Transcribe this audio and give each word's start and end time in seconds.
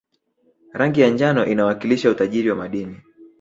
rangi 0.73 1.01
ya 1.01 1.09
njano 1.09 1.45
inawakilisha 1.45 2.11
utajiri 2.11 2.49
wa 2.49 2.55
madini 2.55 3.01